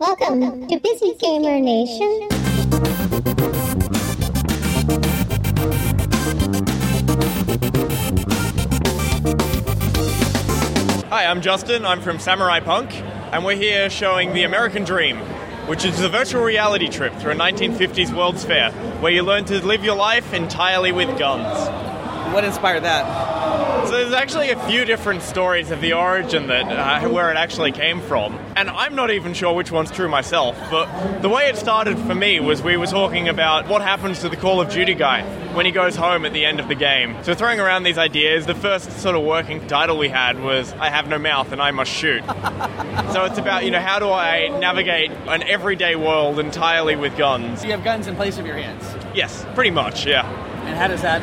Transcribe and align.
Welcome 0.00 0.68
to 0.68 0.78
Busy 0.78 1.14
Gamer 1.18 1.58
Nation. 1.58 2.28
Hi, 11.08 11.26
I'm 11.26 11.42
Justin. 11.42 11.84
I'm 11.84 12.00
from 12.00 12.20
Samurai 12.20 12.60
Punk, 12.60 12.94
and 13.32 13.44
we're 13.44 13.56
here 13.56 13.90
showing 13.90 14.34
the 14.34 14.44
American 14.44 14.84
Dream, 14.84 15.16
which 15.66 15.84
is 15.84 16.00
a 16.00 16.08
virtual 16.08 16.44
reality 16.44 16.88
trip 16.88 17.12
through 17.14 17.32
a 17.32 17.34
1950s 17.34 18.16
World's 18.16 18.44
Fair, 18.44 18.70
where 19.00 19.10
you 19.10 19.24
learn 19.24 19.46
to 19.46 19.66
live 19.66 19.82
your 19.82 19.96
life 19.96 20.32
entirely 20.32 20.92
with 20.92 21.18
guns. 21.18 21.58
What 22.32 22.44
inspired 22.44 22.84
that? 22.84 23.37
So 23.88 23.94
there's 23.94 24.12
actually 24.12 24.50
a 24.50 24.68
few 24.68 24.84
different 24.84 25.22
stories 25.22 25.70
of 25.70 25.80
the 25.80 25.94
origin 25.94 26.48
that 26.48 26.64
uh, 27.04 27.08
where 27.08 27.30
it 27.30 27.38
actually 27.38 27.72
came 27.72 28.02
from, 28.02 28.38
and 28.54 28.68
I'm 28.68 28.94
not 28.94 29.10
even 29.10 29.32
sure 29.32 29.54
which 29.54 29.72
one's 29.72 29.90
true 29.90 30.10
myself. 30.10 30.58
But 30.70 31.22
the 31.22 31.30
way 31.30 31.48
it 31.48 31.56
started 31.56 31.98
for 32.00 32.14
me 32.14 32.38
was 32.38 32.60
we 32.60 32.76
were 32.76 32.86
talking 32.86 33.30
about 33.30 33.66
what 33.66 33.80
happens 33.80 34.18
to 34.18 34.28
the 34.28 34.36
Call 34.36 34.60
of 34.60 34.68
Duty 34.68 34.92
guy 34.92 35.22
when 35.54 35.64
he 35.64 35.72
goes 35.72 35.96
home 35.96 36.26
at 36.26 36.34
the 36.34 36.44
end 36.44 36.60
of 36.60 36.68
the 36.68 36.74
game. 36.74 37.16
So 37.22 37.32
throwing 37.32 37.60
around 37.60 37.84
these 37.84 37.96
ideas, 37.96 38.44
the 38.44 38.54
first 38.54 38.92
sort 39.00 39.16
of 39.16 39.22
working 39.22 39.66
title 39.68 39.96
we 39.96 40.10
had 40.10 40.38
was 40.38 40.70
"I 40.74 40.90
have 40.90 41.08
no 41.08 41.18
mouth 41.18 41.50
and 41.52 41.62
I 41.62 41.70
must 41.70 41.90
shoot." 41.90 42.22
so 43.14 43.24
it's 43.24 43.38
about 43.38 43.64
you 43.64 43.70
know 43.70 43.80
how 43.80 43.98
do 44.00 44.10
I 44.10 44.48
navigate 44.48 45.12
an 45.28 45.42
everyday 45.44 45.96
world 45.96 46.38
entirely 46.38 46.94
with 46.94 47.16
guns? 47.16 47.64
You 47.64 47.70
have 47.70 47.84
guns 47.84 48.06
in 48.06 48.16
place 48.16 48.36
of 48.36 48.44
your 48.44 48.56
hands. 48.56 48.84
Yes, 49.14 49.46
pretty 49.54 49.70
much, 49.70 50.04
yeah. 50.04 50.26
And 50.68 50.76
how 50.76 50.86
does 50.86 51.02
that 51.02 51.22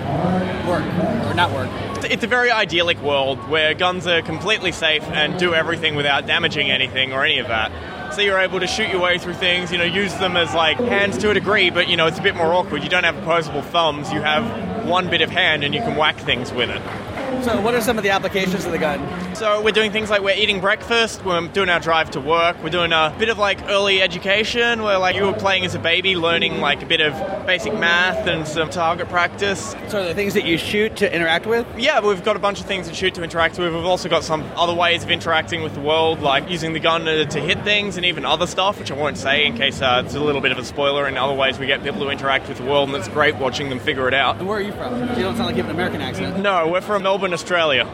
work 0.67 0.84
or 1.30 1.34
not 1.35 1.52
work? 1.52 1.70
It's 2.04 2.23
a 2.23 2.27
very 2.27 2.52
idyllic 2.52 2.99
world 3.02 3.38
where 3.48 3.73
guns 3.73 4.08
are 4.08 4.21
completely 4.21 4.71
safe 4.71 5.04
and 5.04 5.40
do 5.40 5.54
everything 5.54 5.95
without 5.95 6.26
damaging 6.26 6.70
anything 6.71 7.13
or 7.13 7.23
any 7.23 7.40
of 7.40 7.48
that. 7.48 8.13
So 8.13 8.21
you're 8.21 8.40
able 8.40 8.59
to 8.59 8.68
shoot 8.68 8.90
your 8.90 9.02
way 9.02 9.18
through 9.18 9.34
things, 9.35 9.71
you 9.71 9.77
know, 9.77 9.84
use 9.84 10.13
them 10.16 10.35
as 10.38 10.54
like 10.54 10.77
hands 10.77 11.18
to 11.20 11.31
a 11.31 11.34
degree, 11.34 11.70
but 11.70 11.88
you 11.88 11.98
know, 11.98 12.08
it's 12.08 12.20
a 12.20 12.21
bit 12.21 12.35
more 12.35 12.54
awkward. 12.54 12.84
You 12.84 12.90
don't 12.90 13.04
have 13.04 13.18
opposable 13.18 13.62
thumbs, 13.62 14.12
you 14.12 14.21
have 14.21 14.43
one 14.88 15.10
bit 15.10 15.22
of 15.22 15.30
hand 15.30 15.64
and 15.64 15.74
you 15.74 15.82
can 15.82 15.96
whack 15.96 16.18
things 16.18 16.52
with 16.52 16.70
it. 16.70 16.82
So, 17.44 17.62
what 17.62 17.76
are 17.76 17.82
some 17.82 17.98
of 17.98 18.04
the 18.04 18.10
applications 18.10 18.66
of 18.66 18.72
the 18.72 18.80
gun? 18.80 19.36
So 19.36 19.62
we're 19.62 19.72
doing 19.72 19.92
things 19.92 20.10
like 20.10 20.22
we're 20.22 20.38
eating 20.38 20.62
breakfast, 20.62 21.24
we're 21.26 21.48
doing 21.50 21.70
our 21.70 21.80
drive 21.80 22.10
to 22.12 22.22
work, 22.22 22.55
we're 22.64 22.70
doing 22.70 22.94
a 22.94 23.14
bit 23.20 23.30
of 23.30 23.38
like 23.38 23.62
early 23.70 24.02
education 24.02 24.82
where 24.82 24.98
like 24.98 25.16
you 25.16 25.26
were 25.26 25.34
playing 25.34 25.66
as 25.66 25.76
a 25.76 25.80
baby, 25.80 26.16
learning 26.16 26.62
like 26.62 26.82
a 26.82 26.86
bit 26.86 27.02
of 27.02 27.14
basic 27.46 27.74
math 27.74 28.26
and 28.27 28.48
some 28.48 28.70
target 28.70 29.10
practice. 29.10 29.76
So, 29.90 30.08
the 30.08 30.16
things 30.16 30.34
that 30.34 30.46
you 30.46 30.58
shoot 30.58 30.96
to 30.98 31.14
interact 31.14 31.46
with? 31.46 31.68
Yeah, 31.77 31.99
we've 31.99 32.24
got 32.24 32.36
a 32.36 32.40
bunch 32.40 32.62
of 32.62 32.66
things 32.66 32.88
to 32.88 32.96
shoot 32.96 33.14
to 33.16 33.24
interact 33.24 33.60
with. 33.60 33.74
We've 33.74 33.86
also 33.86 34.08
got 34.08 34.24
some 34.24 34.44
other 34.55 34.74
ways 34.74 35.04
of 35.04 35.12
interacting 35.12 35.62
with 35.62 35.74
the 35.74 35.82
world, 35.82 36.22
like 36.22 36.49
using 36.49 36.74
the 36.74 36.80
gun 36.80 37.05
to, 37.05 37.26
to 37.26 37.42
hit 37.42 37.62
things 37.64 37.98
and 37.98 38.05
even 38.05 38.26
other 38.26 38.48
stuff, 38.48 38.80
which 38.80 38.92
I 38.92 38.96
won't 38.96 39.18
say 39.18 39.46
in 39.46 39.58
case 39.58 39.82
uh, 39.82 40.02
it's 40.05 40.16
a 40.16 40.20
little 40.20 40.42
bit 40.42 40.52
of 40.52 40.58
a 40.58 40.66
spoiler. 40.66 41.08
In 41.08 41.18
other 41.18 41.34
ways, 41.34 41.60
we 41.60 41.68
get 41.68 41.84
people 41.84 41.99
to 41.99 42.10
interact 42.10 42.48
with 42.48 42.58
the 42.58 42.64
world, 42.66 42.90
and 42.90 42.98
it's 42.98 43.10
great 43.10 43.36
watching 43.36 43.70
them 43.70 43.80
figure 43.80 44.08
it 44.08 44.14
out. 44.14 44.38
And 44.38 44.48
where 44.48 44.58
are 44.58 44.62
you 44.62 44.74
from? 44.76 45.01
You 45.18 45.23
don't 45.23 45.35
sound 45.35 45.48
like 45.48 45.55
you 45.55 45.63
have 45.63 45.70
an 45.70 45.76
American 45.76 46.01
accent. 46.01 46.41
No, 46.41 46.68
we're 46.68 46.81
from 46.81 47.04
Melbourne, 47.04 47.34
Australia. 47.34 47.85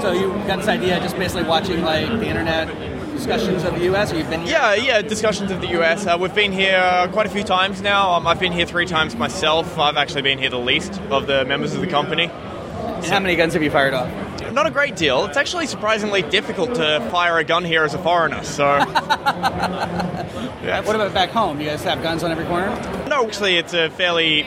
So, 0.00 0.12
you 0.12 0.28
got 0.46 0.58
this 0.58 0.68
idea 0.68 0.98
just 1.00 1.16
basically 1.16 1.44
watching 1.44 1.82
like 1.82 2.08
the 2.08 2.26
internet 2.26 2.68
discussions 3.12 3.62
of 3.62 3.74
the 3.74 3.94
US, 3.94 4.12
or 4.12 4.16
you've 4.16 4.30
been 4.30 4.40
here? 4.40 4.50
Yeah, 4.50 4.74
yeah, 4.74 5.02
discussions 5.02 5.50
of 5.50 5.60
the 5.60 5.68
US. 5.80 6.06
Uh, 6.06 6.16
we've 6.18 6.34
been 6.34 6.52
here 6.52 7.08
quite 7.12 7.26
a 7.26 7.30
few 7.30 7.44
times 7.44 7.80
now. 7.80 8.12
Um, 8.12 8.26
I've 8.26 8.40
been 8.40 8.52
here 8.52 8.66
three 8.66 8.86
times 8.86 9.14
myself. 9.14 9.78
I've 9.78 9.96
actually 9.96 10.22
been 10.22 10.38
here 10.38 10.50
the 10.50 10.58
least 10.58 11.00
of 11.10 11.26
the 11.26 11.44
members 11.44 11.74
of 11.74 11.80
the 11.80 11.86
company. 11.86 12.24
And 12.24 13.06
how 13.06 13.20
many 13.20 13.36
guns 13.36 13.54
have 13.54 13.62
you 13.62 13.70
fired 13.70 13.94
off? 13.94 14.10
Not 14.52 14.66
a 14.66 14.70
great 14.70 14.96
deal. 14.96 15.24
It's 15.26 15.36
actually 15.36 15.66
surprisingly 15.66 16.22
difficult 16.22 16.74
to 16.74 17.06
fire 17.10 17.38
a 17.38 17.44
gun 17.44 17.64
here 17.64 17.84
as 17.84 17.94
a 17.94 17.98
foreigner, 17.98 18.42
so. 18.44 18.64
yeah, 18.76 20.80
What 20.84 20.94
about 20.94 21.14
back 21.14 21.30
home? 21.30 21.60
You 21.60 21.68
guys 21.68 21.82
have 21.84 22.02
guns 22.02 22.22
on 22.22 22.30
every 22.30 22.44
corner? 22.44 22.68
No, 23.08 23.24
actually, 23.24 23.56
it's 23.56 23.72
a 23.72 23.88
fairly 23.90 24.42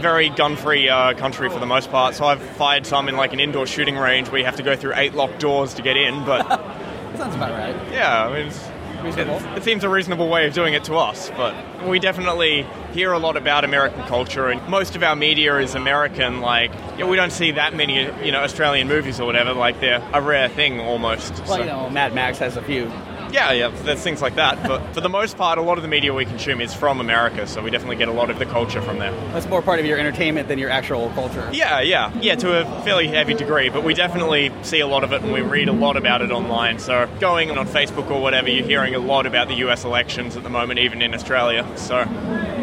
very 0.00 0.28
gun-free 0.30 0.88
uh, 0.88 1.14
country 1.14 1.48
for 1.50 1.58
the 1.58 1.66
most 1.66 1.90
part. 1.90 2.14
So 2.14 2.24
I've 2.26 2.42
fired 2.42 2.86
some 2.86 3.08
in 3.08 3.16
like 3.16 3.32
an 3.32 3.40
indoor 3.40 3.66
shooting 3.66 3.96
range 3.96 4.28
where 4.28 4.38
you 4.38 4.44
have 4.44 4.56
to 4.56 4.62
go 4.62 4.76
through 4.76 4.94
eight 4.96 5.14
locked 5.14 5.38
doors 5.40 5.74
to 5.74 5.82
get 5.82 5.96
in. 5.96 6.24
But 6.24 6.46
sounds 7.16 7.34
about 7.34 7.50
right. 7.52 7.74
yeah, 7.92 8.26
I 8.26 8.32
mean, 8.32 8.46
it's, 8.46 9.16
it, 9.18 9.28
it 9.56 9.62
seems 9.64 9.84
a 9.84 9.88
reasonable 9.88 10.28
way 10.28 10.46
of 10.46 10.54
doing 10.54 10.74
it 10.74 10.84
to 10.84 10.96
us. 10.96 11.30
But 11.30 11.54
we 11.86 11.98
definitely 11.98 12.66
hear 12.92 13.12
a 13.12 13.18
lot 13.18 13.36
about 13.36 13.64
American 13.64 14.02
culture, 14.04 14.48
and 14.48 14.66
most 14.68 14.96
of 14.96 15.02
our 15.02 15.14
media 15.16 15.56
is 15.58 15.74
American. 15.74 16.40
Like, 16.40 16.72
yeah, 16.98 17.06
we 17.06 17.16
don't 17.16 17.32
see 17.32 17.52
that 17.52 17.74
many, 17.74 18.04
you 18.24 18.32
know, 18.32 18.40
Australian 18.42 18.88
movies 18.88 19.20
or 19.20 19.26
whatever. 19.26 19.52
Like, 19.52 19.80
they're 19.80 20.02
a 20.12 20.20
rare 20.22 20.48
thing 20.48 20.80
almost. 20.80 21.32
Well, 21.40 21.46
So- 21.46 21.58
you 21.58 21.64
know, 21.66 21.90
Mad 21.90 22.14
Max 22.14 22.38
has 22.38 22.56
a 22.56 22.62
few. 22.62 22.90
Yeah, 23.32 23.52
yeah, 23.52 23.68
there's 23.68 24.00
things 24.00 24.22
like 24.22 24.36
that. 24.36 24.66
But 24.66 24.94
for 24.94 25.00
the 25.00 25.08
most 25.08 25.36
part, 25.36 25.58
a 25.58 25.62
lot 25.62 25.78
of 25.78 25.82
the 25.82 25.88
media 25.88 26.12
we 26.14 26.24
consume 26.24 26.60
is 26.60 26.72
from 26.74 27.00
America, 27.00 27.46
so 27.46 27.62
we 27.62 27.70
definitely 27.70 27.96
get 27.96 28.08
a 28.08 28.12
lot 28.12 28.30
of 28.30 28.38
the 28.38 28.46
culture 28.46 28.80
from 28.82 28.98
there. 28.98 29.12
That's 29.32 29.46
more 29.48 29.62
part 29.62 29.80
of 29.80 29.86
your 29.86 29.98
entertainment 29.98 30.48
than 30.48 30.58
your 30.58 30.70
actual 30.70 31.10
culture. 31.10 31.48
Yeah, 31.52 31.80
yeah, 31.80 32.12
yeah, 32.20 32.34
to 32.36 32.60
a 32.60 32.82
fairly 32.82 33.08
heavy 33.08 33.34
degree, 33.34 33.68
but 33.68 33.84
we 33.84 33.94
definitely 33.94 34.52
see 34.62 34.80
a 34.80 34.86
lot 34.86 35.04
of 35.04 35.12
it 35.12 35.22
and 35.22 35.32
we 35.32 35.40
read 35.42 35.68
a 35.68 35.72
lot 35.72 35.96
about 35.96 36.22
it 36.22 36.30
online. 36.30 36.78
So 36.78 37.08
going 37.20 37.50
on 37.50 37.66
Facebook 37.66 38.10
or 38.10 38.20
whatever, 38.20 38.48
you're 38.48 38.66
hearing 38.66 38.94
a 38.94 38.98
lot 38.98 39.26
about 39.26 39.48
the 39.48 39.54
US 39.66 39.84
elections 39.84 40.36
at 40.36 40.42
the 40.42 40.50
moment, 40.50 40.78
even 40.78 41.02
in 41.02 41.14
Australia. 41.14 41.66
So 41.76 42.04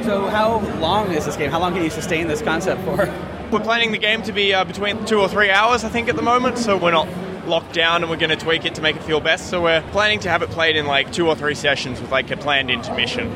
So, 0.04 0.28
how 0.28 0.60
long 0.80 1.12
is 1.12 1.26
this 1.26 1.38
game? 1.38 1.52
How 1.52 1.60
long 1.60 1.74
can 1.74 1.84
you 1.84 1.90
sustain 1.90 2.28
this 2.28 2.42
concept 2.42 2.82
for? 2.84 3.12
we're 3.52 3.60
planning 3.60 3.92
the 3.92 3.98
game 4.00 4.24
to 4.24 4.32
be 4.32 4.54
uh, 4.54 4.64
between 4.64 5.06
two 5.06 5.20
or 5.20 5.30
three 5.30 5.52
hours, 5.52 5.84
I 5.84 5.90
think, 5.90 6.10
at 6.10 6.16
the 6.16 6.24
moment, 6.24 6.58
so 6.58 6.76
we're 6.76 6.92
not 6.92 7.08
locked 7.48 7.74
down 7.74 8.02
and 8.02 8.10
we're 8.10 8.18
going 8.18 8.30
to 8.30 8.36
tweak 8.36 8.66
it 8.66 8.76
to 8.76 8.82
make 8.82 8.96
it 8.96 9.04
feel 9.04 9.20
best. 9.20 9.50
So 9.50 9.62
we're 9.64 9.82
planning 9.92 10.20
to 10.22 10.30
have 10.30 10.42
it 10.42 10.50
played 10.50 10.76
in 10.76 10.86
like 10.86 11.12
two 11.12 11.28
or 11.28 11.36
three 11.36 11.56
sessions 11.56 12.02
with 12.02 12.12
like 12.12 12.30
a 12.32 12.38
planned 12.38 12.70
intermission. 12.72 13.36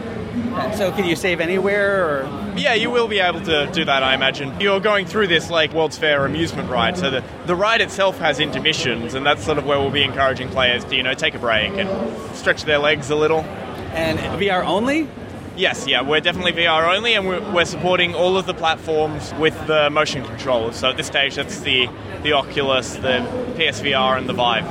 So, 0.75 0.91
can 0.91 1.05
you 1.05 1.15
save 1.15 1.39
anywhere, 1.39 2.05
or 2.05 2.53
Yeah, 2.55 2.73
you 2.73 2.89
will 2.89 3.07
be 3.07 3.19
able 3.19 3.41
to 3.41 3.69
do 3.71 3.85
that, 3.85 4.01
I 4.01 4.13
imagine. 4.15 4.59
You're 4.59 4.79
going 4.79 5.05
through 5.05 5.27
this 5.27 5.49
like 5.51 5.71
World's 5.73 5.97
Fair 5.97 6.25
amusement 6.25 6.69
ride, 6.69 6.97
so 6.97 7.09
the, 7.11 7.23
the 7.45 7.55
ride 7.55 7.81
itself 7.81 8.17
has 8.19 8.39
intermissions, 8.39 9.13
and 9.13 9.25
that's 9.25 9.43
sort 9.43 9.57
of 9.59 9.65
where 9.65 9.79
we'll 9.79 9.91
be 9.91 10.03
encouraging 10.03 10.49
players 10.49 10.83
to, 10.85 10.95
you 10.95 11.03
know, 11.03 11.13
take 11.13 11.35
a 11.35 11.39
break 11.39 11.73
and 11.73 11.89
stretch 12.35 12.63
their 12.63 12.79
legs 12.79 13.09
a 13.11 13.15
little. 13.15 13.41
and 13.93 14.19
VR 14.41 14.63
only? 14.65 15.07
Yes, 15.57 15.87
yeah, 15.87 16.01
we're 16.01 16.19
definitely 16.19 16.51
VR 16.51 16.95
only, 16.95 17.15
and 17.15 17.27
we're, 17.27 17.41
we're 17.51 17.65
supporting 17.65 18.13
all 18.13 18.37
of 18.37 18.45
the 18.45 18.53
platforms 18.53 19.33
with 19.39 19.55
the 19.65 19.89
motion 19.89 20.23
controllers. 20.23 20.75
So 20.75 20.91
at 20.91 20.97
this 20.97 21.07
stage, 21.07 21.33
that's 21.33 21.61
the, 21.61 21.89
the 22.21 22.33
Oculus, 22.33 22.93
the 22.97 23.25
PSVR, 23.57 24.19
and 24.19 24.29
the 24.29 24.33
Vive. 24.33 24.69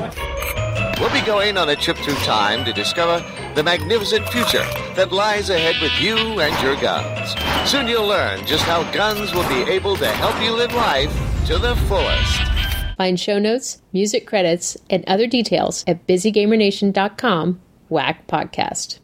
We'll 1.01 1.13
be 1.13 1.27
going 1.27 1.59
on 1.59 1.69
a 1.69 1.75
trip 1.75 1.97
through 1.97 2.15
time 2.15 2.65
to 2.65 2.73
discover 2.73 3.19
the 3.57 3.65
magnificent 3.65 4.29
future 4.29 4.65
that 4.95 5.11
lies 5.11 5.51
ahead 5.51 5.75
with 5.83 5.93
you 6.01 6.17
and 6.17 6.63
your 6.63 6.77
guns. 6.81 7.35
Soon 7.69 7.89
you'll 7.89 8.07
learn 8.07 8.47
just 8.47 8.63
how 8.63 8.89
guns 8.93 9.35
will 9.35 9.49
be 9.49 9.69
able 9.69 9.97
to 9.97 10.07
help 10.07 10.41
you 10.41 10.53
live 10.53 10.73
life 10.73 11.13
to 11.47 11.59
the 11.59 11.75
fullest. 11.89 12.41
Find 12.97 13.19
show 13.19 13.41
notes, 13.41 13.83
music 13.93 14.25
credits, 14.25 14.77
and 14.89 15.05
other 15.09 15.27
details 15.27 15.83
at 15.89 16.07
busygamernation.com 16.07 17.61
whack 17.89 18.27
podcast. 18.27 18.95